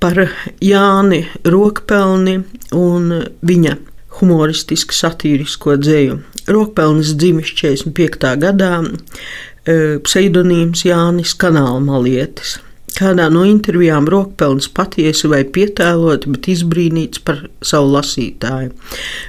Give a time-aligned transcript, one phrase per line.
[0.00, 0.18] par
[0.64, 2.40] Jāni Rokpelni
[2.76, 3.12] un
[3.46, 3.76] viņa
[4.20, 6.18] humoristiski satīrisko dzēju.
[6.50, 8.34] Rokpelnis dzimis 45.
[8.40, 12.58] gadā, e, pseidonīms Jānis Kanālmalietis.
[12.96, 18.72] Kādā no intervijām Rokpelns patiesi vai pietēloti, bet izbrīnīts par savu lasītāju.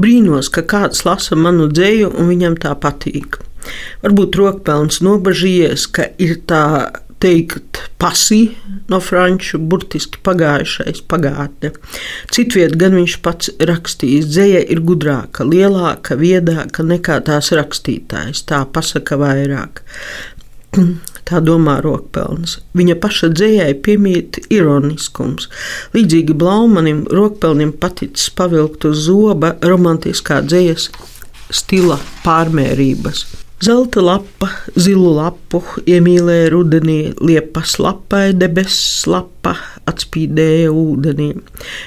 [0.00, 3.38] Brīnos, ka kāds lasa manu dzēju un viņam tā patīk.
[4.02, 6.64] Varbūt Rokpelns nobažījies, ka ir tā
[7.22, 8.40] teikt, pasī
[8.90, 11.72] no franču, burtiski pagājušais pagātne.
[12.34, 19.20] Citviet gan viņš pats rakstījis, dzēja ir gudrāka, lielāka, viedāka nekā tās rakstītājs, tā pasaka
[19.20, 19.84] vairāk.
[21.24, 22.58] Tā domā Rokpelns.
[22.76, 25.46] Viņa paša dzējai piemīt ironiskums.
[25.96, 30.90] Līdzīgi Blaumanim, Rokpelnim paticis pavilkt uz zoba romantiskā dzējas
[31.48, 31.96] stila
[32.26, 33.24] pārmērības.
[33.62, 39.54] Zelta lapa, zilu lapu, iemīlēja rudenī, liepas lapai, debesis lapa,
[39.88, 41.28] atspīdēja ūdenī.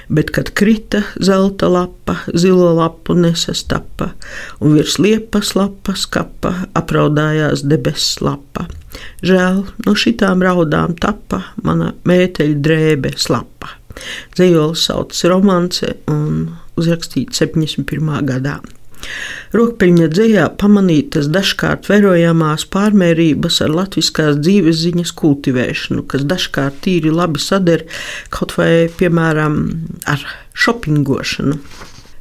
[0.08, 4.14] Bet, kad krita zelta lapa, zilo lapu nesastapa,
[4.64, 8.70] un virs liepas lapas kapa apraudājās debesis lapa.
[9.28, 13.76] Žēl, no šitām raudām tapa mana mēteļa drēbe slapa.
[14.38, 16.48] Zejols sauc romance un
[16.80, 18.24] uzrakstīts 71.
[18.26, 18.60] gadā.
[19.56, 27.42] Rokpeļņa dzējā pamanītas dažkārt vērojamās pārmērības ar latviskās dzīves ziņas kultivēšanu, kas dažkārt tīri labi
[27.42, 27.86] sader
[28.34, 29.62] kaut vai, piemēram,
[30.10, 30.26] ar
[30.58, 31.62] šopingošanu.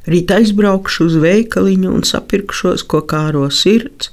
[0.07, 4.11] Rīt aizbraukšu uz veikaliņu un sapirkšos, ko kāro sirds,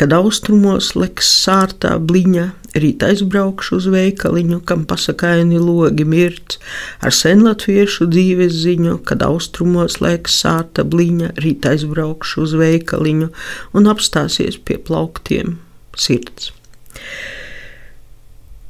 [0.00, 2.46] kad austrumos leks sārtā bliņa.
[2.74, 6.58] Rīt aizbraukšu uz veikaliņu, kam pasakaini logi mirts,
[7.04, 11.34] ar senlatviešu dzīves ziņu, kad austrumos leks sārta bliņa.
[11.44, 13.30] Rīt aizbraukšu uz veikaliņu
[13.76, 15.58] un apstāsies pie plauktiem
[15.94, 16.50] sirds.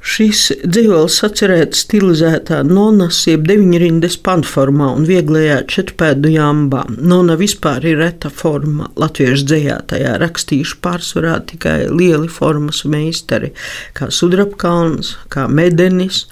[0.05, 6.83] Šis dzīslis atcerēts stilizētā nonas, jeb deviņrindes panformā un vieglajā četrpēdu jambā.
[7.01, 8.91] Nona vispār ir reta forma.
[9.01, 13.55] Latviešu dzējā tajā rakstījuši pārsvarā tikai lieli formas meistari,
[13.97, 16.27] kā Sudrabkalns, kā Medenis.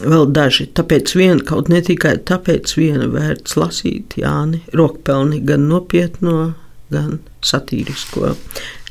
[0.00, 6.54] Vēl daži, tāpēc vien, kaut ne tikai tāpēc viena vērts lasīt Jāni Rokpelni gan nopietno,
[6.88, 8.32] gan satīrisko,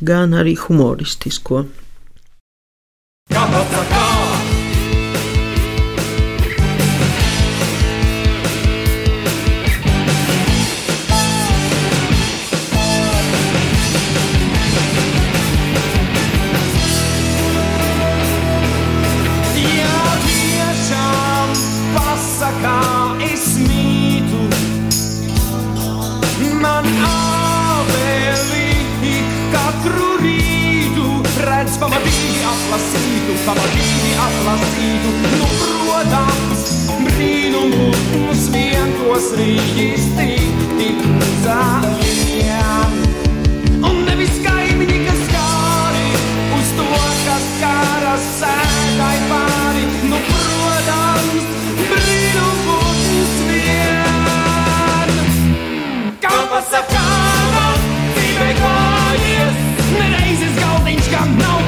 [0.05, 1.65] gan arī humoristisko.
[3.33, 3.98] Kāpēc?
[32.79, 35.09] Atlasītu, pavadīni atlasītu,
[35.39, 36.61] nu, protams,
[37.03, 41.03] brīnumus vien tos rīģis tik, tik
[41.43, 42.95] zāļiem.
[43.89, 46.07] Un nevis kaimiņi, kas skāri,
[46.59, 46.87] uz to,
[47.25, 51.43] kas kāras sēdai pāri, nu, protams,
[51.91, 55.13] brīnumus vien.
[56.23, 57.09] Kā pasakā?
[58.39, 61.58] Bieži mani stīvu taisa, un tiešām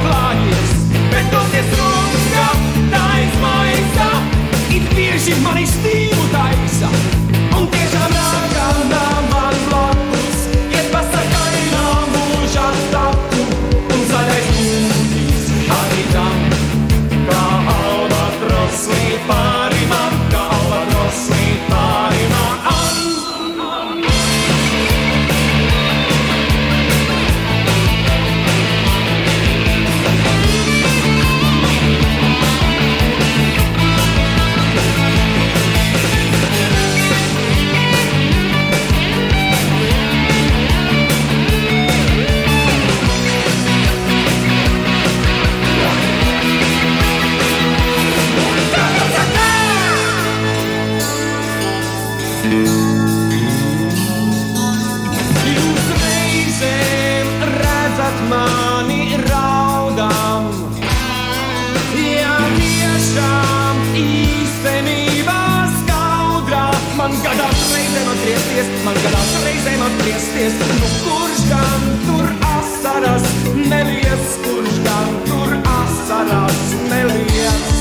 [52.42, 52.62] Jūs
[56.02, 60.48] reizēm redzat mani raudām,
[62.02, 65.44] ja tiešām īstenībā
[65.76, 66.64] skaudrā
[66.98, 74.82] man gadās reizēm atgriezties, man gadās reizēm atgriezties, nu kurš gan tur asaras nelies, kurš
[74.90, 77.81] gan tur asaras nelies.